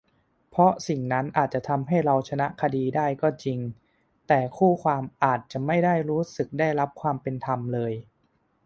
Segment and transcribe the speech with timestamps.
[0.49, 3.59] เพราะสิ่งนั้นอาจจะทำให้เราชนะคดีได้ก็จริง
[4.27, 7.93] แต่คู่ความอาจจะไม่ได้รู้สึกได้รับความเป็นธรรมเลย